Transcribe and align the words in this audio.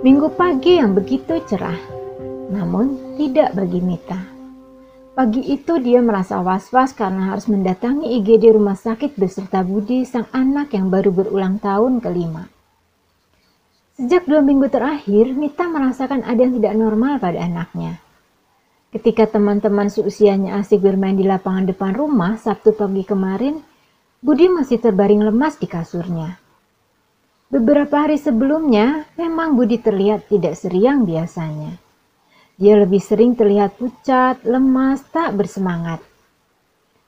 Minggu 0.00 0.32
pagi 0.32 0.80
yang 0.80 0.96
begitu 0.96 1.44
cerah, 1.44 1.76
namun 2.48 3.20
tidak 3.20 3.52
bagi 3.52 3.84
Mita. 3.84 4.16
Pagi 5.12 5.44
itu 5.44 5.76
dia 5.76 6.00
merasa 6.00 6.40
was-was 6.40 6.96
karena 6.96 7.28
harus 7.28 7.44
mendatangi 7.52 8.08
IGD 8.16 8.56
rumah 8.56 8.80
sakit 8.80 9.20
beserta 9.20 9.60
Budi, 9.60 10.08
sang 10.08 10.24
anak 10.32 10.72
yang 10.72 10.88
baru 10.88 11.12
berulang 11.12 11.60
tahun 11.60 12.00
kelima. 12.00 12.48
Sejak 14.00 14.24
dua 14.24 14.40
minggu 14.40 14.72
terakhir, 14.72 15.36
Mita 15.36 15.68
merasakan 15.68 16.24
ada 16.24 16.48
yang 16.48 16.56
tidak 16.56 16.80
normal 16.80 17.20
pada 17.20 17.36
anaknya. 17.36 18.00
Ketika 18.96 19.28
teman-teman 19.28 19.92
seusianya 19.92 20.64
asik 20.64 20.80
bermain 20.80 21.12
di 21.12 21.28
lapangan 21.28 21.68
depan 21.68 21.92
rumah 21.92 22.40
Sabtu 22.40 22.72
pagi 22.72 23.04
kemarin, 23.04 23.60
Budi 24.24 24.48
masih 24.48 24.80
terbaring 24.80 25.20
lemas 25.20 25.60
di 25.60 25.68
kasurnya. 25.68 26.40
Beberapa 27.50 28.06
hari 28.06 28.14
sebelumnya, 28.14 29.10
memang 29.18 29.58
Budi 29.58 29.82
terlihat 29.82 30.30
tidak 30.30 30.54
seriang 30.54 31.02
biasanya. 31.02 31.82
Dia 32.54 32.78
lebih 32.78 33.02
sering 33.02 33.34
terlihat 33.34 33.74
pucat, 33.74 34.46
lemas, 34.46 35.02
tak 35.10 35.34
bersemangat. 35.34 35.98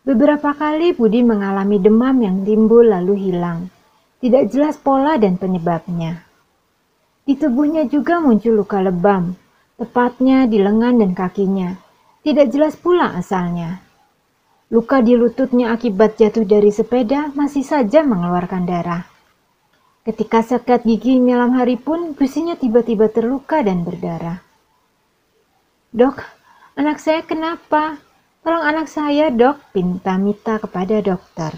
Beberapa 0.03 0.51
kali 0.51 0.99
Budi 0.99 1.23
mengalami 1.23 1.79
demam 1.79 2.19
yang 2.19 2.43
timbul 2.43 2.91
lalu 2.91 3.31
hilang. 3.31 3.71
Tidak 4.19 4.51
jelas 4.51 4.75
pola 4.83 5.15
dan 5.15 5.39
penyebabnya. 5.39 6.27
Di 7.23 7.39
tubuhnya 7.39 7.87
juga 7.87 8.19
muncul 8.19 8.67
luka 8.67 8.83
lebam, 8.83 9.39
tepatnya 9.79 10.51
di 10.51 10.59
lengan 10.59 11.07
dan 11.07 11.15
kakinya. 11.15 11.79
Tidak 12.27 12.51
jelas 12.51 12.75
pula 12.75 13.15
asalnya. 13.15 13.79
Luka 14.75 15.07
di 15.07 15.15
lututnya 15.15 15.71
akibat 15.71 16.19
jatuh 16.19 16.43
dari 16.43 16.75
sepeda 16.75 17.31
masih 17.39 17.63
saja 17.63 18.03
mengeluarkan 18.03 18.67
darah. 18.67 19.12
Ketika 20.03 20.43
sekat 20.43 20.83
gigi 20.83 21.23
malam 21.23 21.55
hari 21.55 21.79
pun, 21.79 22.19
gusinya 22.19 22.59
tiba-tiba 22.59 23.07
terluka 23.07 23.63
dan 23.63 23.87
berdarah. 23.87 24.43
Dok, 25.95 26.19
anak 26.75 26.99
saya 26.99 27.23
kenapa? 27.23 28.03
Tolong 28.43 28.67
anak 28.67 28.91
saya, 28.91 29.31
dok, 29.31 29.63
pinta 29.71 30.19
Mita 30.19 30.59
kepada 30.59 30.99
dokter. 30.99 31.55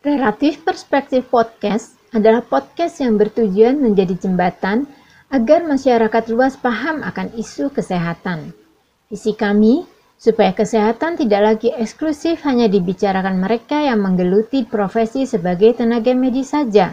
Relatif 0.00 0.64
Perspektif 0.64 1.28
Podcast 1.28 2.00
adalah 2.16 2.40
podcast 2.40 2.96
yang 3.04 3.20
bertujuan 3.20 3.76
menjadi 3.76 4.16
jembatan 4.16 4.88
agar 5.32 5.64
masyarakat 5.64 6.28
luas 6.28 6.60
paham 6.60 7.00
akan 7.00 7.32
isu 7.40 7.72
kesehatan. 7.72 8.52
Visi 9.08 9.32
kami 9.32 9.88
supaya 10.20 10.52
kesehatan 10.52 11.16
tidak 11.16 11.40
lagi 11.40 11.72
eksklusif 11.72 12.44
hanya 12.44 12.68
dibicarakan 12.68 13.40
mereka 13.40 13.80
yang 13.80 14.04
menggeluti 14.04 14.68
profesi 14.68 15.24
sebagai 15.24 15.72
tenaga 15.72 16.12
medis 16.12 16.52
saja. 16.52 16.92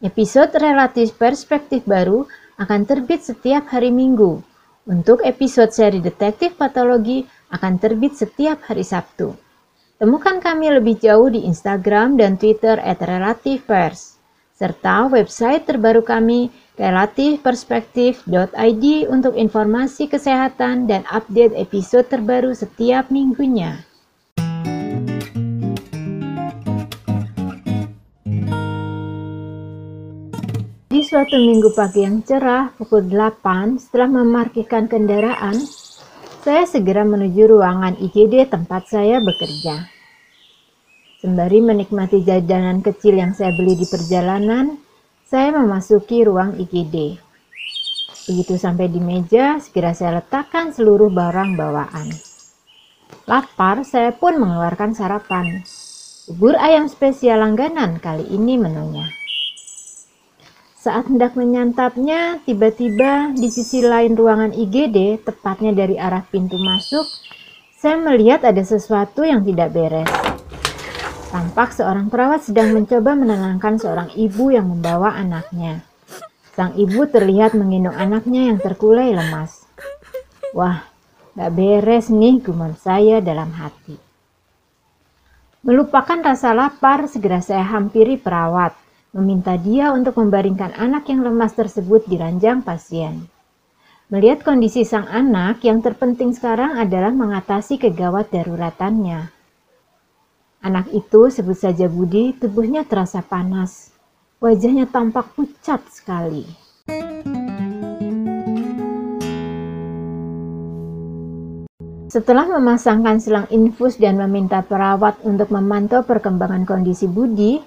Episode 0.00 0.56
relatif 0.56 1.12
perspektif 1.20 1.84
baru 1.84 2.24
akan 2.56 2.88
terbit 2.88 3.20
setiap 3.28 3.68
hari 3.68 3.92
Minggu. 3.92 4.40
Untuk 4.88 5.20
episode 5.20 5.68
seri 5.68 6.00
detektif 6.00 6.56
patologi 6.56 7.20
akan 7.52 7.76
terbit 7.76 8.16
setiap 8.16 8.64
hari 8.64 8.80
Sabtu. 8.80 9.36
Temukan 10.00 10.40
kami 10.40 10.72
lebih 10.72 10.96
jauh 10.96 11.28
di 11.28 11.44
Instagram 11.44 12.16
dan 12.16 12.40
Twitter 12.40 12.80
@relativepers 12.80 14.16
serta 14.58 15.06
website 15.06 15.70
terbaru 15.70 16.02
kami 16.02 16.50
relatifperspektif.id 16.78 18.84
untuk 19.10 19.34
informasi 19.34 20.06
kesehatan 20.06 20.86
dan 20.86 21.02
update 21.10 21.58
episode 21.58 22.06
terbaru 22.06 22.54
setiap 22.54 23.10
minggunya. 23.10 23.82
Di 30.88 31.04
suatu 31.06 31.36
minggu 31.38 31.70
pagi 31.74 32.00
yang 32.02 32.22
cerah, 32.26 32.74
pukul 32.74 33.06
8, 33.06 33.78
setelah 33.78 34.10
memarkirkan 34.22 34.90
kendaraan, 34.90 35.54
saya 36.42 36.66
segera 36.66 37.06
menuju 37.06 37.54
ruangan 37.54 37.94
IGD 38.02 38.50
tempat 38.50 38.90
saya 38.90 39.22
bekerja. 39.22 39.86
Sembari 41.18 41.58
menikmati 41.58 42.22
jajanan 42.22 42.78
kecil 42.82 43.18
yang 43.18 43.34
saya 43.34 43.50
beli 43.54 43.74
di 43.78 43.86
perjalanan, 43.90 44.78
saya 45.28 45.52
memasuki 45.52 46.24
ruang 46.24 46.56
IGD. 46.56 47.20
Begitu 48.32 48.56
sampai 48.56 48.88
di 48.88 48.96
meja, 48.96 49.60
segera 49.60 49.92
saya 49.92 50.24
letakkan 50.24 50.72
seluruh 50.72 51.12
barang 51.12 51.52
bawaan. 51.52 52.08
Lapar, 53.28 53.84
saya 53.84 54.16
pun 54.16 54.40
mengeluarkan 54.40 54.96
sarapan. 54.96 55.60
Bubur 56.32 56.56
ayam 56.56 56.88
spesial 56.88 57.44
langganan 57.44 58.00
kali 58.00 58.24
ini 58.32 58.56
menunya. 58.56 59.04
Saat 60.80 61.12
hendak 61.12 61.36
menyantapnya, 61.36 62.40
tiba-tiba 62.48 63.36
di 63.36 63.52
sisi 63.52 63.84
lain 63.84 64.16
ruangan 64.16 64.56
IGD, 64.56 65.28
tepatnya 65.28 65.76
dari 65.76 66.00
arah 66.00 66.24
pintu 66.24 66.56
masuk, 66.56 67.04
saya 67.76 68.00
melihat 68.00 68.48
ada 68.48 68.64
sesuatu 68.64 69.28
yang 69.28 69.44
tidak 69.44 69.76
beres. 69.76 70.27
Tampak 71.28 71.76
seorang 71.76 72.08
perawat 72.08 72.48
sedang 72.48 72.72
mencoba 72.72 73.12
menenangkan 73.12 73.76
seorang 73.76 74.08
ibu 74.16 74.48
yang 74.48 74.64
membawa 74.64 75.12
anaknya. 75.12 75.84
Sang 76.56 76.72
ibu 76.72 77.04
terlihat 77.04 77.52
menggendong 77.52 77.92
anaknya 77.92 78.48
yang 78.48 78.56
terkulai 78.56 79.12
lemas. 79.12 79.68
Wah, 80.56 80.88
gak 81.36 81.52
beres 81.52 82.08
nih 82.08 82.40
gumam 82.40 82.72
saya 82.80 83.20
dalam 83.20 83.52
hati. 83.52 84.00
Melupakan 85.60 86.16
rasa 86.24 86.56
lapar, 86.56 87.12
segera 87.12 87.44
saya 87.44 87.60
hampiri 87.76 88.16
perawat, 88.16 88.72
meminta 89.12 89.60
dia 89.60 89.92
untuk 89.92 90.16
membaringkan 90.16 90.80
anak 90.80 91.12
yang 91.12 91.20
lemas 91.20 91.52
tersebut 91.52 92.08
di 92.08 92.16
ranjang 92.16 92.64
pasien. 92.64 93.28
Melihat 94.08 94.40
kondisi 94.48 94.88
sang 94.88 95.04
anak, 95.04 95.60
yang 95.60 95.84
terpenting 95.84 96.32
sekarang 96.32 96.80
adalah 96.80 97.12
mengatasi 97.12 97.76
kegawat 97.76 98.32
daruratannya. 98.32 99.37
Anak 100.58 100.90
itu 100.90 101.30
sebut 101.30 101.54
saja 101.54 101.86
Budi, 101.86 102.34
tubuhnya 102.34 102.82
terasa 102.82 103.22
panas. 103.22 103.94
Wajahnya 104.42 104.90
tampak 104.90 105.30
pucat 105.38 105.78
sekali. 105.86 106.42
Setelah 112.10 112.50
memasangkan 112.58 113.22
selang 113.22 113.46
infus 113.54 114.02
dan 114.02 114.18
meminta 114.18 114.58
perawat 114.66 115.22
untuk 115.22 115.54
memantau 115.54 116.02
perkembangan 116.02 116.66
kondisi 116.66 117.06
Budi, 117.06 117.62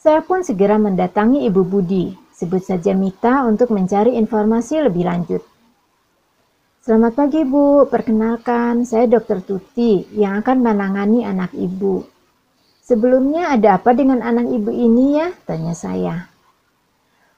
saya 0.00 0.24
pun 0.24 0.40
segera 0.40 0.80
mendatangi 0.80 1.44
Ibu 1.52 1.62
Budi, 1.68 2.16
sebut 2.32 2.64
saja 2.64 2.96
Mita 2.96 3.44
untuk 3.44 3.76
mencari 3.76 4.16
informasi 4.16 4.80
lebih 4.80 5.04
lanjut. 5.04 5.42
Selamat 6.80 7.12
pagi 7.12 7.44
Bu, 7.44 7.86
perkenalkan 7.92 8.88
saya 8.88 9.04
Dr. 9.04 9.44
Tuti 9.44 10.02
yang 10.16 10.40
akan 10.40 10.64
menangani 10.64 11.28
anak 11.28 11.52
Ibu. 11.52 12.11
Sebelumnya 12.82 13.54
ada 13.54 13.78
apa 13.78 13.94
dengan 13.94 14.18
anak 14.18 14.50
ibu 14.50 14.74
ini 14.74 15.14
ya? 15.14 15.30
Tanya 15.46 15.70
saya. 15.70 16.26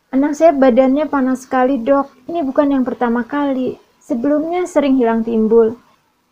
Anak 0.08 0.40
saya 0.40 0.56
badannya 0.56 1.04
panas 1.04 1.44
sekali 1.44 1.76
dok. 1.84 2.08
Ini 2.24 2.40
bukan 2.48 2.72
yang 2.72 2.80
pertama 2.80 3.28
kali. 3.28 3.76
Sebelumnya 4.00 4.64
sering 4.64 4.96
hilang 4.96 5.20
timbul. 5.20 5.76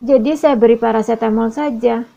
Jadi 0.00 0.32
saya 0.32 0.56
beri 0.56 0.80
paracetamol 0.80 1.52
saja. 1.52 2.08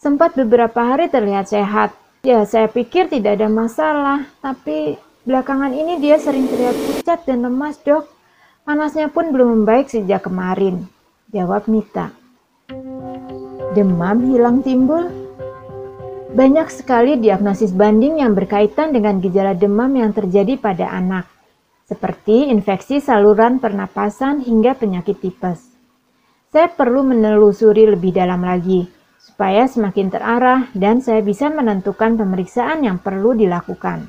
Sempat 0.00 0.40
beberapa 0.40 0.80
hari 0.80 1.12
terlihat 1.12 1.52
sehat. 1.52 1.92
Ya 2.24 2.40
saya 2.48 2.64
pikir 2.72 3.12
tidak 3.12 3.36
ada 3.36 3.52
masalah. 3.52 4.24
Tapi 4.40 4.96
belakangan 5.28 5.76
ini 5.76 6.00
dia 6.00 6.16
sering 6.16 6.48
terlihat 6.48 6.80
pucat 6.80 7.28
dan 7.28 7.44
lemas 7.44 7.76
dok. 7.84 8.08
Panasnya 8.64 9.12
pun 9.12 9.36
belum 9.36 9.52
membaik 9.52 9.92
sejak 9.92 10.24
kemarin. 10.24 10.88
Jawab 11.28 11.68
Mita. 11.68 12.08
Demam 13.76 14.32
hilang 14.32 14.64
timbul? 14.64 15.27
Banyak 16.38 16.70
sekali 16.70 17.18
diagnosis 17.18 17.74
banding 17.74 18.22
yang 18.22 18.38
berkaitan 18.38 18.94
dengan 18.94 19.18
gejala 19.18 19.58
demam 19.58 19.90
yang 19.90 20.14
terjadi 20.14 20.54
pada 20.54 20.86
anak, 20.86 21.26
seperti 21.90 22.46
infeksi 22.46 23.02
saluran 23.02 23.58
pernapasan 23.58 24.46
hingga 24.46 24.78
penyakit 24.78 25.18
tipes. 25.18 25.74
Saya 26.54 26.70
perlu 26.70 27.02
menelusuri 27.02 27.90
lebih 27.90 28.14
dalam 28.14 28.46
lagi, 28.46 28.86
supaya 29.18 29.66
semakin 29.66 30.14
terarah 30.14 30.70
dan 30.78 31.02
saya 31.02 31.26
bisa 31.26 31.50
menentukan 31.50 32.14
pemeriksaan 32.14 32.86
yang 32.86 33.02
perlu 33.02 33.34
dilakukan. 33.34 34.06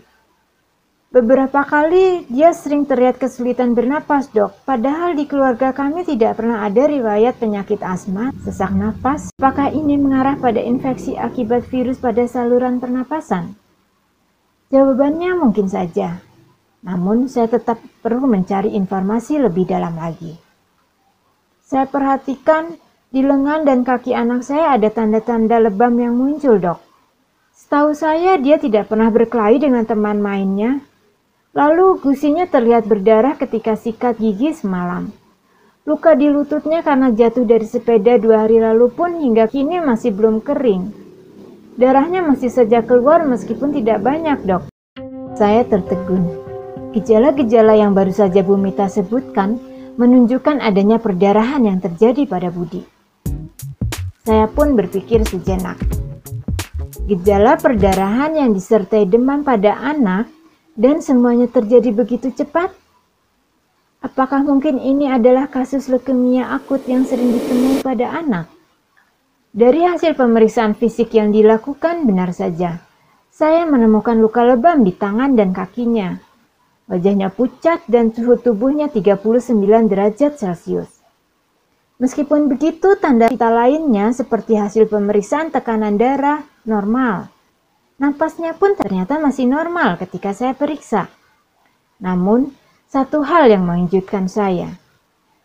Beberapa 1.09 1.65
kali 1.65 2.29
dia 2.29 2.53
sering 2.53 2.85
terlihat 2.85 3.17
kesulitan 3.17 3.73
bernapas, 3.73 4.29
dok. 4.29 4.53
Padahal 4.61 5.17
di 5.17 5.25
keluarga 5.25 5.73
kami 5.73 6.05
tidak 6.05 6.37
pernah 6.37 6.61
ada 6.61 6.85
riwayat 6.85 7.41
penyakit 7.41 7.81
asma, 7.81 8.29
sesak 8.45 8.69
napas. 8.77 9.33
Apakah 9.41 9.73
ini 9.73 9.97
mengarah 9.97 10.37
pada 10.37 10.61
infeksi 10.61 11.17
akibat 11.17 11.65
virus 11.65 11.97
pada 11.97 12.29
saluran 12.29 12.77
pernapasan? 12.77 13.57
Jawabannya 14.69 15.33
mungkin 15.33 15.65
saja. 15.65 16.21
Namun 16.85 17.25
saya 17.25 17.49
tetap 17.49 17.81
perlu 18.05 18.29
mencari 18.29 18.77
informasi 18.77 19.41
lebih 19.41 19.65
dalam 19.65 19.97
lagi. 19.97 20.37
Saya 21.65 21.89
perhatikan 21.89 22.77
di 23.09 23.25
lengan 23.25 23.65
dan 23.65 23.81
kaki 23.81 24.13
anak 24.13 24.45
saya 24.45 24.77
ada 24.77 24.93
tanda-tanda 24.93 25.57
lebam 25.57 25.97
yang 25.97 26.13
muncul, 26.13 26.61
dok. 26.61 26.77
Setahu 27.57 27.97
saya 27.97 28.37
dia 28.37 28.61
tidak 28.61 28.93
pernah 28.93 29.09
berkelahi 29.09 29.57
dengan 29.57 29.89
teman 29.89 30.21
mainnya. 30.21 30.85
Lalu 31.49 31.97
gusinya 31.97 32.45
terlihat 32.45 32.85
berdarah 32.85 33.33
ketika 33.33 33.73
sikat 33.73 34.21
gigi 34.21 34.53
semalam. 34.53 35.09
Luka 35.89 36.13
di 36.13 36.29
lututnya 36.29 36.85
karena 36.85 37.09
jatuh 37.09 37.41
dari 37.41 37.65
sepeda 37.65 38.21
dua 38.21 38.45
hari 38.45 38.61
lalu 38.61 38.93
pun 38.93 39.17
hingga 39.17 39.49
kini 39.49 39.81
masih 39.81 40.13
belum 40.13 40.45
kering. 40.45 40.93
Darahnya 41.73 42.21
masih 42.21 42.53
saja 42.53 42.85
keluar 42.85 43.25
meskipun 43.25 43.73
tidak 43.73 44.05
banyak, 44.05 44.37
dok. 44.45 44.69
Saya 45.33 45.65
tertegun. 45.65 46.21
Gejala-gejala 46.93 47.73
yang 47.73 47.97
baru 47.97 48.13
saja 48.13 48.45
Bu 48.45 48.53
Mita 48.53 48.85
sebutkan 48.85 49.57
menunjukkan 49.97 50.61
adanya 50.61 51.01
perdarahan 51.01 51.65
yang 51.65 51.81
terjadi 51.81 52.29
pada 52.29 52.53
Budi. 52.53 52.85
Saya 54.21 54.45
pun 54.45 54.77
berpikir 54.77 55.25
sejenak. 55.25 55.81
Gejala 57.09 57.57
perdarahan 57.57 58.37
yang 58.37 58.53
disertai 58.53 59.09
demam 59.09 59.41
pada 59.41 59.73
anak 59.81 60.29
dan 60.79 61.03
semuanya 61.03 61.51
terjadi 61.51 61.91
begitu 61.91 62.31
cepat? 62.31 62.71
Apakah 63.99 64.47
mungkin 64.47 64.79
ini 64.79 65.11
adalah 65.11 65.51
kasus 65.51 65.91
leukemia 65.91 66.55
akut 66.55 66.87
yang 66.87 67.03
sering 67.03 67.35
ditemui 67.35 67.83
pada 67.83 68.15
anak? 68.15 68.47
Dari 69.51 69.83
hasil 69.83 70.15
pemeriksaan 70.15 70.79
fisik 70.79 71.11
yang 71.11 71.35
dilakukan 71.35 72.07
benar 72.07 72.31
saja, 72.31 72.79
saya 73.27 73.67
menemukan 73.67 74.15
luka 74.15 74.39
lebam 74.47 74.87
di 74.87 74.95
tangan 74.95 75.35
dan 75.35 75.51
kakinya. 75.51 76.15
Wajahnya 76.87 77.27
pucat 77.27 77.83
dan 77.91 78.15
suhu 78.15 78.39
tubuhnya 78.39 78.87
39 78.87 79.91
derajat 79.91 80.39
Celcius. 80.39 81.03
Meskipun 81.99 82.47
begitu, 82.47 82.95
tanda 82.95 83.27
vital 83.27 83.51
lainnya 83.51 84.15
seperti 84.15 84.55
hasil 84.55 84.87
pemeriksaan 84.87 85.51
tekanan 85.51 85.99
darah 85.99 86.47
normal. 86.63 87.27
Napasnya 87.99 88.55
pun 88.55 88.79
ternyata 88.79 89.19
masih 89.19 89.43
normal 89.43 89.99
ketika 89.99 90.31
saya 90.31 90.55
periksa. 90.55 91.11
Namun, 91.99 92.55
satu 92.87 93.27
hal 93.27 93.51
yang 93.51 93.67
mengejutkan 93.67 94.31
saya. 94.31 94.79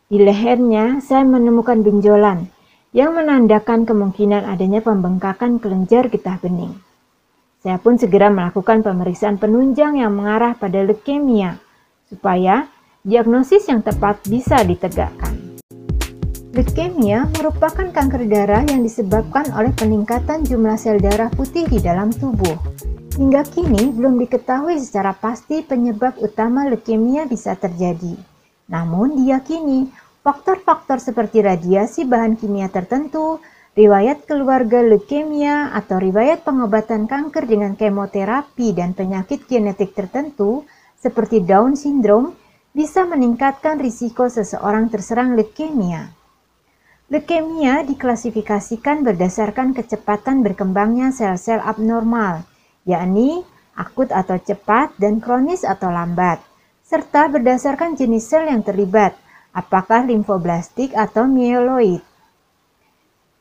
Di 0.06 0.22
lehernya, 0.22 1.02
saya 1.02 1.26
menemukan 1.26 1.82
benjolan 1.82 2.46
yang 2.94 3.18
menandakan 3.18 3.82
kemungkinan 3.82 4.46
adanya 4.46 4.78
pembengkakan 4.78 5.58
kelenjar 5.58 6.06
getah 6.06 6.38
bening. 6.38 6.78
Saya 7.58 7.82
pun 7.82 7.98
segera 7.98 8.30
melakukan 8.30 8.86
pemeriksaan 8.86 9.34
penunjang 9.34 9.98
yang 9.98 10.14
mengarah 10.14 10.54
pada 10.54 10.78
leukemia, 10.86 11.58
supaya 12.06 12.70
diagnosis 13.02 13.66
yang 13.66 13.82
tepat 13.82 14.22
bisa 14.30 14.62
ditegakkan. 14.62 15.43
Leukemia 16.54 17.26
merupakan 17.34 17.90
kanker 17.90 18.30
darah 18.30 18.62
yang 18.62 18.86
disebabkan 18.86 19.50
oleh 19.58 19.74
peningkatan 19.74 20.46
jumlah 20.46 20.78
sel 20.78 21.02
darah 21.02 21.26
putih 21.34 21.66
di 21.66 21.82
dalam 21.82 22.14
tubuh. 22.14 22.54
Hingga 23.18 23.42
kini 23.50 23.90
belum 23.90 24.22
diketahui 24.22 24.78
secara 24.78 25.18
pasti 25.18 25.66
penyebab 25.66 26.14
utama 26.22 26.62
leukemia 26.70 27.26
bisa 27.26 27.58
terjadi. 27.58 28.14
Namun 28.70 29.18
diyakini 29.18 29.90
faktor-faktor 30.22 31.02
seperti 31.02 31.42
radiasi 31.42 32.06
bahan 32.06 32.38
kimia 32.38 32.70
tertentu, 32.70 33.42
riwayat 33.74 34.22
keluarga 34.22 34.78
leukemia 34.78 35.74
atau 35.74 35.98
riwayat 35.98 36.46
pengobatan 36.46 37.10
kanker 37.10 37.50
dengan 37.50 37.74
kemoterapi 37.74 38.70
dan 38.78 38.94
penyakit 38.94 39.50
genetik 39.50 39.90
tertentu 39.90 40.62
seperti 40.94 41.42
Down 41.42 41.74
syndrome 41.74 42.38
bisa 42.70 43.02
meningkatkan 43.02 43.82
risiko 43.82 44.30
seseorang 44.30 44.86
terserang 44.86 45.34
leukemia. 45.34 46.22
Leukemia 47.12 47.84
diklasifikasikan 47.84 49.04
berdasarkan 49.04 49.76
kecepatan 49.76 50.40
berkembangnya 50.40 51.12
sel-sel 51.12 51.60
abnormal, 51.60 52.48
yakni 52.88 53.44
akut 53.76 54.08
atau 54.08 54.40
cepat 54.40 54.96
dan 54.96 55.20
kronis 55.20 55.68
atau 55.68 55.92
lambat, 55.92 56.40
serta 56.80 57.28
berdasarkan 57.28 57.92
jenis 57.92 58.24
sel 58.24 58.48
yang 58.48 58.64
terlibat, 58.64 59.12
apakah 59.52 60.08
limfoblastik 60.08 60.96
atau 60.96 61.28
mieloid. 61.28 62.00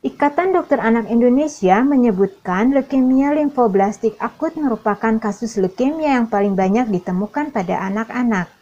Ikatan 0.04 0.52
Dokter 0.52 0.84
Anak 0.84 1.08
Indonesia 1.08 1.80
menyebutkan 1.80 2.76
leukemia 2.76 3.32
limfoblastik 3.32 4.20
akut 4.20 4.52
merupakan 4.60 5.16
kasus 5.16 5.56
leukemia 5.56 6.20
yang 6.20 6.28
paling 6.28 6.52
banyak 6.52 6.92
ditemukan 6.92 7.48
pada 7.48 7.80
anak-anak. 7.88 8.52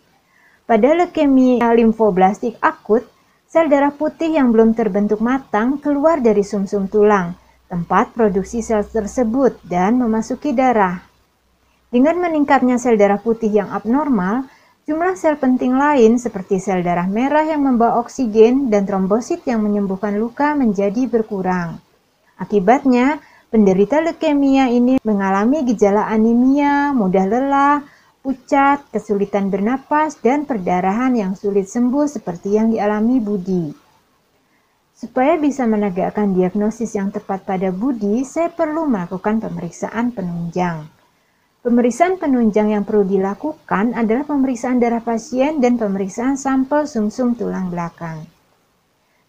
Pada 0.63 0.89
leukemia 0.95 1.75
limfoblastik 1.75 2.55
akut, 2.63 3.03
sel 3.53 3.69
darah 3.69 3.93
putih 3.93 4.33
yang 4.33 4.49
belum 4.49 4.73
terbentuk 4.73 5.21
matang 5.21 5.77
keluar 5.77 6.25
dari 6.25 6.41
sumsum 6.41 6.89
-sum 6.89 6.89
tulang, 6.89 7.37
tempat 7.69 8.17
produksi 8.17 8.65
sel 8.65 8.81
tersebut 8.81 9.61
dan 9.61 10.01
memasuki 10.01 10.57
darah. 10.57 11.05
Dengan 11.93 12.17
meningkatnya 12.17 12.81
sel 12.81 12.97
darah 12.97 13.21
putih 13.21 13.53
yang 13.53 13.69
abnormal, 13.69 14.49
Jumlah 14.83 15.15
sel 15.15 15.39
penting 15.39 15.79
lain 15.79 16.19
seperti 16.19 16.59
sel 16.59 16.83
darah 16.83 17.07
merah 17.07 17.47
yang 17.47 17.63
membawa 17.63 18.03
oksigen 18.03 18.67
dan 18.67 18.83
trombosit 18.83 19.47
yang 19.47 19.63
menyembuhkan 19.63 20.19
luka 20.19 20.59
menjadi 20.59 21.07
berkurang. 21.07 21.79
Akibatnya, 22.35 23.23
penderita 23.55 24.03
leukemia 24.03 24.75
ini 24.75 24.99
mengalami 25.07 25.63
gejala 25.71 26.11
anemia, 26.11 26.91
mudah 26.99 27.25
lelah, 27.31 27.79
pucat, 28.23 28.87
kesulitan 28.95 29.51
bernapas, 29.51 30.23
dan 30.23 30.47
perdarahan 30.47 31.13
yang 31.19 31.33
sulit 31.35 31.67
sembuh 31.67 32.07
seperti 32.07 32.55
yang 32.55 32.71
dialami 32.71 33.19
Budi. 33.19 33.75
Supaya 34.95 35.35
bisa 35.35 35.67
menegakkan 35.67 36.31
diagnosis 36.31 36.95
yang 36.95 37.11
tepat 37.11 37.43
pada 37.43 37.75
Budi, 37.75 38.23
saya 38.23 38.47
perlu 38.55 38.87
melakukan 38.87 39.43
pemeriksaan 39.43 40.15
penunjang. 40.15 40.87
Pemeriksaan 41.63 42.23
penunjang 42.23 42.71
yang 42.71 42.87
perlu 42.87 43.03
dilakukan 43.03 43.99
adalah 43.99 44.23
pemeriksaan 44.23 44.79
darah 44.79 45.03
pasien 45.03 45.59
dan 45.59 45.75
pemeriksaan 45.75 46.39
sampel 46.39 46.87
sumsum 46.87 47.35
-sum 47.35 47.39
tulang 47.39 47.71
belakang. 47.75 48.23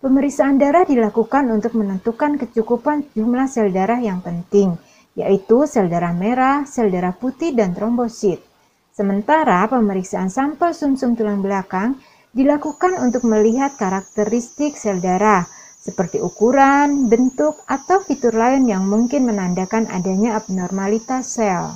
Pemeriksaan 0.01 0.61
darah 0.61 0.85
dilakukan 0.85 1.49
untuk 1.49 1.73
menentukan 1.79 2.37
kecukupan 2.37 3.09
jumlah 3.17 3.49
sel 3.49 3.73
darah 3.73 3.97
yang 3.97 4.21
penting, 4.21 4.77
yaitu 5.17 5.65
sel 5.65 5.89
darah 5.89 6.13
merah, 6.13 6.67
sel 6.69 6.93
darah 6.93 7.15
putih, 7.17 7.55
dan 7.57 7.73
trombosit. 7.73 8.52
Sementara 8.93 9.65
pemeriksaan 9.65 10.29
sampel 10.29 10.69
sumsum 10.69 11.17
-sum 11.17 11.17
tulang 11.17 11.41
belakang 11.41 11.97
dilakukan 12.29 13.01
untuk 13.01 13.25
melihat 13.25 13.73
karakteristik 13.73 14.77
sel 14.77 15.01
darah, 15.01 15.49
seperti 15.81 16.21
ukuran, 16.21 17.09
bentuk, 17.09 17.57
atau 17.65 18.05
fitur 18.05 18.37
lain 18.37 18.69
yang 18.69 18.85
mungkin 18.85 19.25
menandakan 19.25 19.89
adanya 19.89 20.37
abnormalitas 20.37 21.25
sel. 21.25 21.73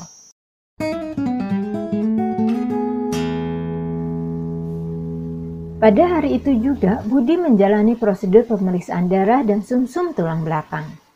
Pada 5.81 6.03
hari 6.05 6.37
itu 6.37 6.53
juga, 6.53 7.01
Budi 7.01 7.33
menjalani 7.33 7.97
prosedur 7.97 8.45
pemeriksaan 8.45 9.09
darah 9.09 9.41
dan 9.41 9.65
sumsum 9.65 10.13
-sum 10.13 10.13
tulang 10.13 10.45
belakang. 10.45 11.06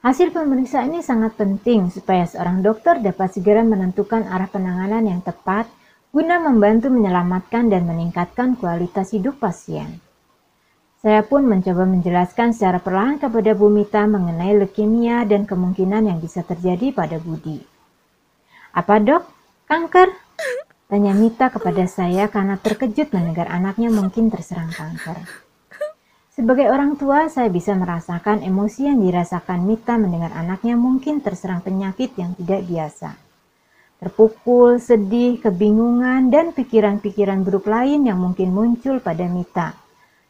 Hasil 0.00 0.32
pemeriksaan 0.32 0.96
ini 0.96 1.04
sangat 1.04 1.36
penting 1.36 1.92
supaya 1.92 2.24
seorang 2.24 2.64
dokter 2.64 3.04
dapat 3.04 3.36
segera 3.36 3.60
menentukan 3.60 4.24
arah 4.24 4.48
penanganan 4.48 5.04
yang 5.04 5.20
tepat 5.20 5.68
guna 6.08 6.40
membantu 6.40 6.88
menyelamatkan 6.88 7.68
dan 7.68 7.84
meningkatkan 7.84 8.56
kualitas 8.56 9.12
hidup 9.12 9.36
pasien. 9.36 10.00
Saya 11.04 11.20
pun 11.20 11.44
mencoba 11.44 11.84
menjelaskan 11.84 12.56
secara 12.56 12.80
perlahan 12.80 13.20
kepada 13.20 13.52
Bu 13.52 13.68
Mita 13.68 14.08
mengenai 14.08 14.56
leukemia 14.64 15.28
dan 15.28 15.44
kemungkinan 15.44 16.08
yang 16.08 16.16
bisa 16.16 16.48
terjadi 16.48 16.96
pada 16.96 17.20
Budi. 17.20 17.60
Apa 18.72 19.04
dok? 19.04 19.28
Kanker? 19.68 20.16
Tanya 20.88 21.12
Mita 21.12 21.52
kepada 21.52 21.84
saya 21.84 22.24
karena 22.32 22.56
terkejut 22.56 23.12
mendengar 23.12 23.52
anaknya 23.52 23.92
mungkin 23.92 24.32
terserang 24.32 24.72
kanker. 24.72 25.49
Sebagai 26.30 26.70
orang 26.70 26.94
tua, 26.94 27.26
saya 27.26 27.50
bisa 27.50 27.74
merasakan 27.74 28.46
emosi 28.46 28.86
yang 28.86 29.02
dirasakan 29.02 29.66
Mita 29.66 29.98
mendengar 29.98 30.30
anaknya 30.30 30.78
mungkin 30.78 31.18
terserang 31.18 31.58
penyakit 31.58 32.14
yang 32.14 32.38
tidak 32.38 32.62
biasa. 32.70 33.18
Terpukul, 33.98 34.78
sedih, 34.78 35.42
kebingungan, 35.42 36.30
dan 36.30 36.54
pikiran-pikiran 36.54 37.42
buruk 37.42 37.66
lain 37.66 38.06
yang 38.06 38.22
mungkin 38.22 38.54
muncul 38.54 39.02
pada 39.02 39.26
Mita. 39.26 39.74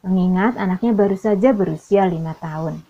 Mengingat 0.00 0.56
anaknya 0.56 0.96
baru 0.96 1.14
saja 1.20 1.52
berusia 1.52 2.08
lima 2.08 2.32
tahun. 2.32 2.80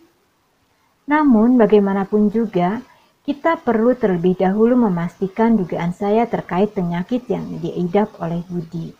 Namun, 1.10 1.58
bagaimanapun 1.58 2.30
juga, 2.30 2.78
kita 3.26 3.58
perlu 3.60 3.98
terlebih 3.98 4.38
dahulu 4.38 4.78
memastikan 4.86 5.58
dugaan 5.58 5.92
saya 5.92 6.24
terkait 6.30 6.72
penyakit 6.72 7.26
yang 7.26 7.58
diidap 7.58 8.14
oleh 8.22 8.40
Budi. 8.46 8.94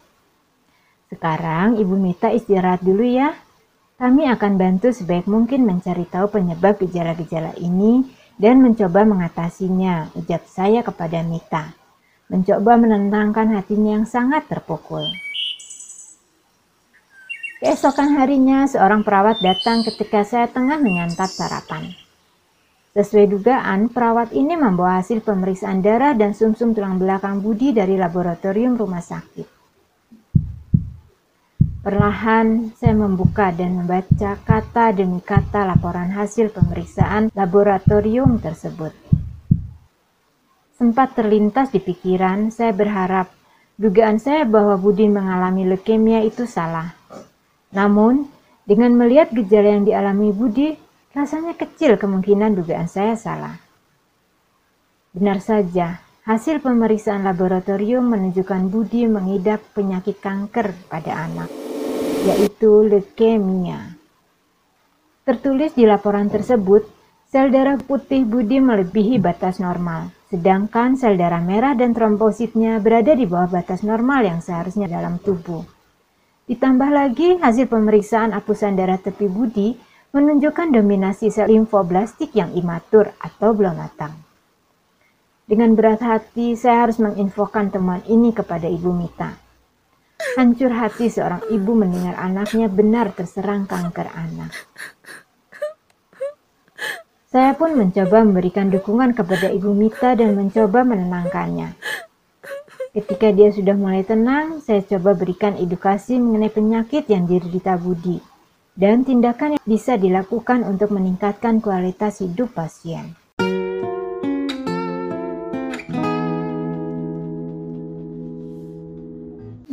Sekarang 1.09 1.79
Ibu 1.79 1.95
Mita 1.95 2.29
istirahat 2.35 2.83
dulu 2.83 3.07
ya. 3.07 3.33
Kami 4.01 4.25
akan 4.33 4.57
bantu 4.57 4.97
sebaik 4.97 5.29
mungkin 5.29 5.69
mencari 5.69 6.09
tahu 6.09 6.33
penyebab 6.33 6.81
gejala-gejala 6.81 7.53
ini 7.61 8.09
dan 8.41 8.65
mencoba 8.65 9.05
mengatasinya, 9.05 10.17
ujar 10.17 10.41
saya 10.49 10.81
kepada 10.81 11.21
Mita. 11.21 11.77
Mencoba 12.33 12.81
menenangkan 12.81 13.53
hatinya 13.53 14.01
yang 14.01 14.09
sangat 14.09 14.49
terpukul. 14.49 15.05
Keesokan 17.61 18.17
harinya, 18.17 18.65
seorang 18.65 19.05
perawat 19.05 19.45
datang 19.45 19.85
ketika 19.85 20.25
saya 20.25 20.49
tengah 20.49 20.81
menyantap 20.81 21.29
sarapan. 21.29 21.93
Sesuai 22.97 23.29
dugaan, 23.29 23.93
perawat 23.93 24.33
ini 24.33 24.57
membawa 24.57 25.05
hasil 25.05 25.21
pemeriksaan 25.21 25.85
darah 25.85 26.17
dan 26.17 26.33
sumsum 26.33 26.73
-sum 26.73 26.81
tulang 26.81 26.97
belakang 26.97 27.45
Budi 27.45 27.77
dari 27.77 28.01
laboratorium 28.01 28.81
rumah 28.81 29.05
sakit. 29.05 29.60
Perlahan, 31.81 32.77
saya 32.77 32.93
membuka 32.93 33.49
dan 33.57 33.81
membaca 33.81 34.37
kata 34.37 34.93
demi 34.93 35.25
kata 35.25 35.65
laporan 35.65 36.13
hasil 36.13 36.53
pemeriksaan 36.53 37.33
laboratorium 37.33 38.37
tersebut. 38.37 38.93
Sempat 40.77 41.17
terlintas 41.17 41.73
di 41.73 41.81
pikiran, 41.81 42.53
saya 42.53 42.77
berharap 42.77 43.33
dugaan 43.81 44.21
saya 44.21 44.45
bahwa 44.45 44.77
Budi 44.77 45.09
mengalami 45.09 45.65
leukemia 45.65 46.21
itu 46.21 46.45
salah. 46.45 46.93
Namun, 47.73 48.29
dengan 48.69 48.93
melihat 49.01 49.33
gejala 49.33 49.81
yang 49.81 49.89
dialami 49.89 50.37
Budi, 50.37 50.77
rasanya 51.17 51.57
kecil 51.57 51.97
kemungkinan 51.97 52.61
dugaan 52.61 52.93
saya 52.93 53.17
salah. 53.17 53.57
Benar 55.17 55.41
saja, 55.41 55.97
hasil 56.29 56.61
pemeriksaan 56.61 57.25
laboratorium 57.25 58.05
menunjukkan 58.05 58.69
Budi 58.69 59.09
mengidap 59.09 59.65
penyakit 59.73 60.21
kanker 60.21 60.77
pada 60.93 61.25
anak, 61.25 61.49
yaitu 62.21 62.85
leukemia. 62.85 63.97
Tertulis 65.25 65.73
di 65.73 65.89
laporan 65.89 66.29
tersebut, 66.29 66.85
sel 67.29 67.49
darah 67.55 67.79
putih 67.79 68.27
Budi 68.27 68.59
melebihi 68.59 69.23
batas 69.23 69.63
normal, 69.63 70.13
sedangkan 70.29 70.99
sel 70.99 71.15
darah 71.17 71.41
merah 71.41 71.73
dan 71.73 71.97
trombositnya 71.97 72.83
berada 72.83 73.15
di 73.15 73.25
bawah 73.25 73.61
batas 73.61 73.81
normal 73.87 74.27
yang 74.27 74.41
seharusnya 74.45 74.91
dalam 74.91 75.23
tubuh. 75.23 75.65
Ditambah 76.51 76.91
lagi, 76.91 77.39
hasil 77.39 77.71
pemeriksaan 77.71 78.35
apusan 78.35 78.75
darah 78.75 78.99
tepi 78.99 79.31
budi 79.31 79.79
menunjukkan 80.11 80.75
dominasi 80.75 81.31
sel 81.31 81.47
limfoblastik 81.47 82.35
yang 82.35 82.51
imatur 82.59 83.15
atau 83.23 83.55
belum 83.55 83.79
matang. 83.79 84.19
Dengan 85.47 85.75
berat 85.79 86.03
hati, 86.03 86.59
saya 86.59 86.87
harus 86.87 86.99
menginfokan 86.99 87.71
temuan 87.71 88.03
ini 88.07 88.35
kepada 88.35 88.67
Ibu 88.67 88.91
Mita. 88.91 89.50
Hancur 90.39 90.73
hati 90.73 91.11
seorang 91.11 91.43
ibu 91.51 91.73
mendengar 91.75 92.17
anaknya 92.17 92.71
benar 92.71 93.13
terserang 93.13 93.67
kanker 93.67 94.09
anak. 94.15 94.53
Saya 97.31 97.55
pun 97.55 97.79
mencoba 97.79 98.27
memberikan 98.27 98.75
dukungan 98.75 99.15
kepada 99.15 99.55
Ibu 99.55 99.71
Mita 99.71 100.19
dan 100.19 100.35
mencoba 100.35 100.83
menenangkannya. 100.83 101.79
Ketika 102.91 103.31
dia 103.31 103.55
sudah 103.55 103.79
mulai 103.79 104.03
tenang, 104.03 104.59
saya 104.59 104.83
coba 104.83 105.15
berikan 105.15 105.55
edukasi 105.55 106.19
mengenai 106.19 106.51
penyakit 106.51 107.07
yang 107.07 107.31
diderita 107.31 107.79
Budi 107.79 108.19
dan 108.75 109.07
tindakan 109.07 109.55
yang 109.55 109.67
bisa 109.69 109.95
dilakukan 109.95 110.67
untuk 110.67 110.91
meningkatkan 110.91 111.63
kualitas 111.63 112.19
hidup 112.19 112.51
pasien. 112.51 113.20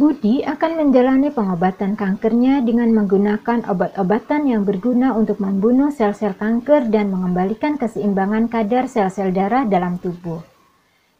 Budi 0.07 0.39
akan 0.39 0.79
menjalani 0.79 1.35
pengobatan 1.35 1.99
kankernya 1.99 2.63
dengan 2.63 2.95
menggunakan 2.95 3.67
obat-obatan 3.67 4.47
yang 4.47 4.63
berguna 4.63 5.11
untuk 5.11 5.35
membunuh 5.43 5.91
sel-sel 5.91 6.31
kanker 6.31 6.87
dan 6.87 7.11
mengembalikan 7.11 7.75
keseimbangan 7.75 8.47
kadar 8.47 8.87
sel-sel 8.87 9.35
darah 9.35 9.67
dalam 9.67 9.99
tubuh. 9.99 10.39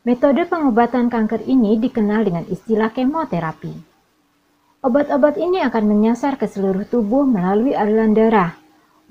Metode 0.08 0.48
pengobatan 0.48 1.12
kanker 1.12 1.44
ini 1.52 1.76
dikenal 1.84 2.32
dengan 2.32 2.48
istilah 2.48 2.88
kemoterapi. 2.96 3.76
Obat-obat 4.88 5.36
ini 5.36 5.60
akan 5.68 5.84
menyasar 5.84 6.40
ke 6.40 6.48
seluruh 6.48 6.88
tubuh 6.88 7.28
melalui 7.28 7.76
aliran 7.76 8.16
darah 8.16 8.56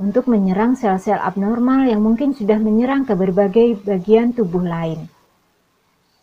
untuk 0.00 0.24
menyerang 0.32 0.72
sel-sel 0.72 1.20
abnormal 1.20 1.84
yang 1.84 2.00
mungkin 2.00 2.32
sudah 2.32 2.56
menyerang 2.56 3.04
ke 3.04 3.12
berbagai 3.12 3.84
bagian 3.84 4.32
tubuh 4.32 4.64
lain. 4.64 5.04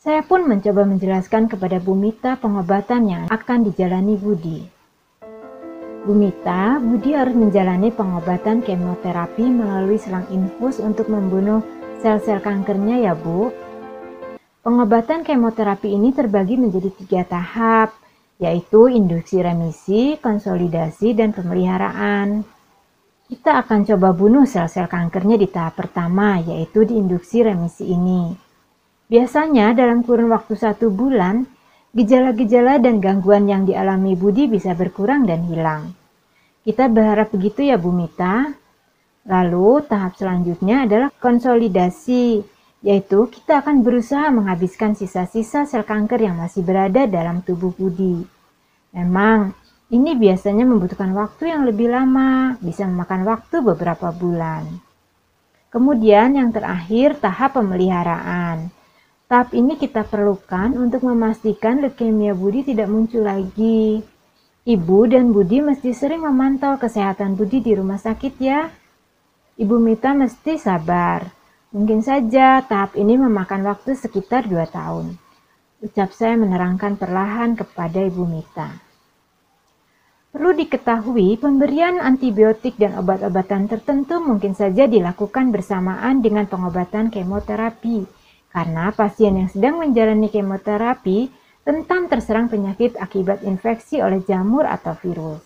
Saya 0.03 0.19
pun 0.19 0.43
mencoba 0.43 0.83
menjelaskan 0.83 1.47
kepada 1.47 1.79
Bumita 1.79 2.35
pengobatan 2.35 3.07
yang 3.07 3.23
akan 3.31 3.63
dijalani 3.63 4.19
Budi. 4.19 4.59
Bumita, 6.03 6.75
Budi 6.83 7.15
harus 7.15 7.31
menjalani 7.31 7.87
pengobatan 7.87 8.59
kemoterapi 8.67 9.47
melalui 9.47 9.95
selang 9.95 10.27
infus 10.27 10.83
untuk 10.83 11.07
membunuh 11.07 11.63
sel-sel 12.03 12.43
kankernya 12.43 12.99
ya 12.99 13.13
Bu. 13.15 13.47
Pengobatan 14.59 15.23
kemoterapi 15.23 15.95
ini 15.95 16.11
terbagi 16.11 16.59
menjadi 16.59 16.91
tiga 16.99 17.23
tahap, 17.23 17.95
yaitu 18.43 18.91
induksi 18.91 19.39
remisi, 19.39 20.19
konsolidasi, 20.19 21.15
dan 21.15 21.31
pemeliharaan. 21.31 22.43
Kita 23.31 23.63
akan 23.63 23.87
coba 23.87 24.11
bunuh 24.11 24.43
sel-sel 24.43 24.91
kankernya 24.91 25.39
di 25.39 25.47
tahap 25.47 25.79
pertama, 25.79 26.43
yaitu 26.43 26.83
di 26.83 26.99
induksi 26.99 27.39
remisi 27.39 27.87
ini. 27.87 28.42
Biasanya 29.13 29.77
dalam 29.77 30.01
kurun 30.01 30.33
waktu 30.33 30.57
satu 30.57 30.89
bulan, 30.89 31.45
gejala-gejala 31.93 32.81
dan 32.81 32.97
gangguan 32.97 33.45
yang 33.45 33.61
dialami 33.61 34.17
Budi 34.17 34.49
bisa 34.49 34.73
berkurang 34.73 35.29
dan 35.29 35.45
hilang. 35.45 35.93
Kita 36.65 36.89
berharap 36.89 37.29
begitu 37.29 37.61
ya 37.61 37.77
Bu 37.77 37.93
Mita. 37.93 38.49
Lalu 39.29 39.85
tahap 39.85 40.17
selanjutnya 40.17 40.89
adalah 40.89 41.13
konsolidasi, 41.13 42.41
yaitu 42.81 43.29
kita 43.29 43.61
akan 43.61 43.85
berusaha 43.85 44.33
menghabiskan 44.33 44.97
sisa-sisa 44.97 45.69
sel 45.69 45.85
kanker 45.85 46.17
yang 46.17 46.41
masih 46.41 46.65
berada 46.65 47.05
dalam 47.05 47.45
tubuh 47.45 47.69
Budi. 47.69 48.25
Memang, 48.97 49.53
ini 49.93 50.17
biasanya 50.17 50.65
membutuhkan 50.65 51.13
waktu 51.13 51.53
yang 51.53 51.69
lebih 51.69 51.93
lama, 51.93 52.57
bisa 52.57 52.89
memakan 52.89 53.29
waktu 53.29 53.61
beberapa 53.61 54.09
bulan. 54.09 54.65
Kemudian 55.69 56.33
yang 56.33 56.49
terakhir, 56.49 57.21
tahap 57.21 57.61
pemeliharaan. 57.61 58.73
Tahap 59.33 59.49
ini 59.57 59.81
kita 59.81 60.05
perlukan 60.05 60.77
untuk 60.77 61.09
memastikan 61.09 61.81
leukemia 61.81 62.37
Budi 62.37 62.69
tidak 62.69 62.85
muncul 62.85 63.25
lagi. 63.25 64.05
Ibu 64.61 65.09
dan 65.09 65.33
Budi 65.33 65.57
mesti 65.57 65.89
sering 65.89 66.21
memantau 66.21 66.77
kesehatan 66.77 67.33
Budi 67.33 67.65
di 67.65 67.73
rumah 67.73 67.97
sakit 67.97 68.33
ya. 68.37 68.69
Ibu 69.57 69.81
Mita 69.81 70.13
mesti 70.13 70.61
sabar 70.61 71.25
Mungkin 71.73 72.05
saja 72.05 72.61
tahap 72.61 72.93
ini 72.93 73.17
memakan 73.17 73.65
waktu 73.65 73.97
sekitar 73.97 74.45
dua 74.45 74.69
tahun. 74.69 75.17
Ucap 75.81 76.13
saya 76.13 76.37
menerangkan 76.37 76.93
perlahan 77.01 77.57
kepada 77.57 78.05
Ibu 78.05 78.29
Mita. 78.29 78.69
Perlu 80.29 80.53
diketahui, 80.53 81.41
pemberian 81.41 81.97
antibiotik 81.97 82.77
dan 82.77 83.01
obat-obatan 83.01 83.65
tertentu 83.65 84.21
mungkin 84.21 84.53
saja 84.53 84.85
dilakukan 84.85 85.49
bersamaan 85.49 86.21
dengan 86.21 86.45
pengobatan 86.45 87.09
kemoterapi, 87.09 88.21
karena 88.53 88.93
pasien 88.93 89.33
yang 89.33 89.49
sedang 89.49 89.81
menjalani 89.81 90.29
kemoterapi 90.29 91.33
rentan 91.65 92.05
terserang 92.05 92.47
penyakit 92.53 92.93
akibat 93.01 93.41
infeksi 93.41 93.99
oleh 93.99 94.21
jamur 94.21 94.69
atau 94.69 94.93
virus. 95.01 95.41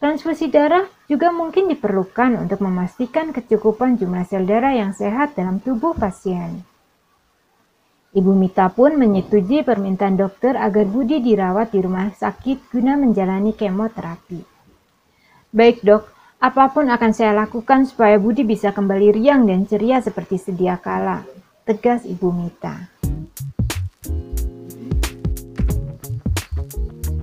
Transfusi 0.00 0.48
darah 0.48 0.88
juga 1.06 1.30
mungkin 1.30 1.68
diperlukan 1.68 2.40
untuk 2.40 2.64
memastikan 2.64 3.30
kecukupan 3.30 4.00
jumlah 4.00 4.24
sel 4.24 4.48
darah 4.48 4.72
yang 4.72 4.96
sehat 4.96 5.36
dalam 5.36 5.60
tubuh 5.60 5.92
pasien. 5.94 6.64
Ibu 8.14 8.30
Mita 8.30 8.70
pun 8.70 8.94
menyetujui 8.94 9.66
permintaan 9.66 10.14
dokter 10.14 10.54
agar 10.54 10.86
Budi 10.86 11.18
dirawat 11.18 11.74
di 11.74 11.82
rumah 11.82 12.14
sakit 12.14 12.70
guna 12.70 12.94
menjalani 12.94 13.58
kemoterapi. 13.58 14.38
Baik 15.50 15.82
dok, 15.82 16.06
apa 16.38 16.70
pun 16.70 16.86
akan 16.94 17.10
saya 17.10 17.34
lakukan 17.34 17.90
supaya 17.90 18.14
Budi 18.20 18.46
bisa 18.46 18.70
kembali 18.70 19.08
riang 19.18 19.50
dan 19.50 19.66
ceria 19.66 19.98
seperti 19.98 20.38
sedia 20.38 20.78
kala, 20.78 21.26
tegas 21.64 22.04
Ibu 22.04 22.28
Mita. 22.28 22.92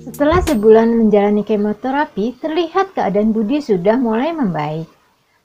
Setelah 0.02 0.42
sebulan 0.42 0.98
menjalani 0.98 1.46
kemoterapi, 1.46 2.42
terlihat 2.42 2.98
keadaan 2.98 3.38
Budi 3.38 3.62
sudah 3.62 4.02
mulai 4.02 4.34
membaik. 4.34 4.90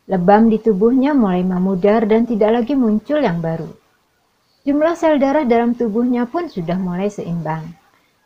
Lebam 0.08 0.48
di 0.48 0.56
tubuhnya 0.56 1.12
mulai 1.12 1.44
memudar 1.44 2.08
dan 2.08 2.24
tidak 2.24 2.62
lagi 2.62 2.72
muncul 2.72 3.20
yang 3.20 3.44
baru. 3.44 3.68
Jumlah 4.64 4.96
sel 4.96 5.20
darah 5.20 5.44
dalam 5.44 5.76
tubuhnya 5.76 6.24
pun 6.24 6.48
sudah 6.48 6.80
mulai 6.80 7.12
seimbang. 7.12 7.68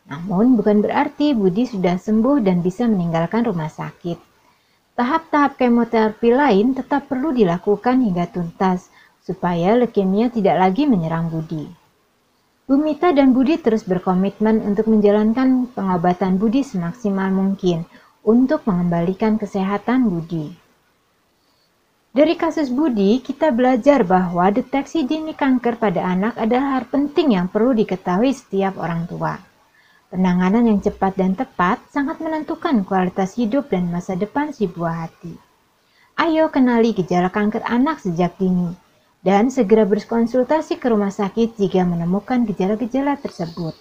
Namun 0.07 0.55
bukan 0.55 0.79
berarti 0.79 1.35
Budi 1.35 1.67
sudah 1.67 1.99
sembuh 1.99 2.39
dan 2.39 2.63
bisa 2.63 2.87
meninggalkan 2.87 3.43
rumah 3.43 3.67
sakit. 3.67 4.17
Tahap-tahap 4.95 5.59
kemoterapi 5.59 6.31
lain 6.31 6.79
tetap 6.79 7.11
perlu 7.11 7.35
dilakukan 7.35 7.99
hingga 8.07 8.27
tuntas 8.31 8.87
supaya 9.21 9.77
leukemia 9.77 10.33
tidak 10.33 10.57
lagi 10.57 10.89
menyerang 10.89 11.29
Budi. 11.29 11.69
Bumita 12.65 13.13
dan 13.13 13.35
Budi 13.35 13.59
terus 13.61 13.85
berkomitmen 13.85 14.65
untuk 14.65 14.89
menjalankan 14.89 15.69
pengobatan 15.75 16.41
Budi 16.41 16.65
semaksimal 16.65 17.29
mungkin 17.29 17.85
untuk 18.25 18.65
mengembalikan 18.65 19.37
kesehatan 19.37 20.09
Budi. 20.09 20.55
Dari 22.11 22.35
kasus 22.35 22.67
Budi, 22.67 23.23
kita 23.23 23.55
belajar 23.55 24.03
bahwa 24.03 24.51
deteksi 24.51 25.07
dini 25.07 25.31
kanker 25.31 25.79
pada 25.79 26.03
anak 26.03 26.35
adalah 26.35 26.79
hal 26.79 26.85
penting 26.91 27.39
yang 27.39 27.47
perlu 27.47 27.71
diketahui 27.71 28.35
setiap 28.35 28.75
orang 28.75 29.07
tua. 29.07 29.39
Penanganan 30.11 30.67
yang 30.67 30.83
cepat 30.83 31.15
dan 31.15 31.39
tepat 31.39 31.79
sangat 31.87 32.19
menentukan 32.19 32.83
kualitas 32.83 33.39
hidup 33.39 33.71
dan 33.71 33.87
masa 33.87 34.19
depan 34.19 34.51
si 34.51 34.67
buah 34.67 35.07
hati. 35.07 35.39
Ayo 36.19 36.51
kenali 36.51 36.91
gejala 36.91 37.31
kanker 37.31 37.63
anak 37.63 38.03
sejak 38.03 38.35
dini 38.35 38.90
dan 39.21 39.53
segera 39.53 39.85
berkonsultasi 39.85 40.81
ke 40.81 40.89
rumah 40.89 41.13
sakit 41.13 41.53
jika 41.57 41.85
menemukan 41.85 42.41
gejala-gejala 42.49 43.21
tersebut. 43.21 43.77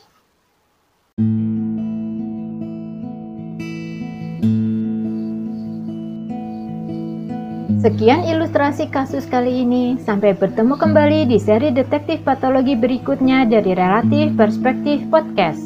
Sekian 7.80 8.28
ilustrasi 8.28 8.92
kasus 8.92 9.24
kali 9.24 9.64
ini. 9.64 9.96
Sampai 10.04 10.36
bertemu 10.36 10.76
kembali 10.76 11.32
di 11.32 11.40
seri 11.40 11.72
detektif 11.72 12.20
patologi 12.20 12.76
berikutnya 12.76 13.48
dari 13.48 13.72
Relatif 13.72 14.36
Perspektif 14.36 15.00
Podcast. 15.08 15.64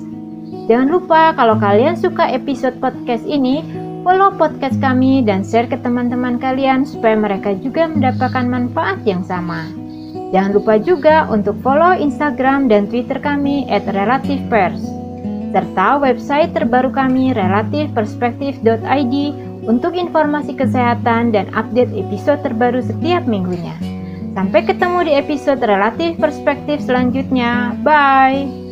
Jangan 0.71 0.95
lupa 0.95 1.35
kalau 1.35 1.59
kalian 1.59 1.99
suka 1.99 2.31
episode 2.31 2.79
podcast 2.79 3.27
ini, 3.27 3.67
follow 4.05 4.31
podcast 4.37 4.77
kami 4.85 5.25
dan 5.25 5.41
share 5.41 5.67
ke 5.67 5.81
teman-teman 5.81 6.37
kalian 6.37 6.85
supaya 6.85 7.17
mereka 7.17 7.57
juga 7.59 7.89
mendapatkan 7.89 8.45
manfaat 8.45 9.01
yang 9.09 9.25
sama. 9.25 9.65
Jangan 10.31 10.53
lupa 10.53 10.77
juga 10.77 11.25
untuk 11.33 11.57
follow 11.65 11.97
Instagram 11.97 12.69
dan 12.69 12.87
Twitter 12.87 13.17
kami 13.19 13.65
at 13.73 13.89
relativepers 13.89 14.85
serta 15.55 16.03
website 16.03 16.51
terbaru 16.51 16.91
kami 16.91 17.31
relatifperspektif.id 17.31 19.15
untuk 19.65 19.95
informasi 19.95 20.53
kesehatan 20.59 21.31
dan 21.31 21.47
update 21.55 21.95
episode 21.95 22.43
terbaru 22.43 22.83
setiap 22.83 23.23
minggunya. 23.25 23.79
Sampai 24.35 24.67
ketemu 24.67 25.07
di 25.07 25.13
episode 25.15 25.63
relatif 25.63 26.19
perspektif 26.19 26.83
selanjutnya. 26.83 27.79
Bye. 27.87 28.64